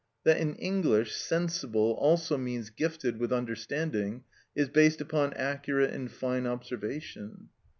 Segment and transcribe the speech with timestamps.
[0.23, 4.23] That in English "sensible" also means gifted with understanding
[4.55, 7.49] is based upon accurate and fine observation.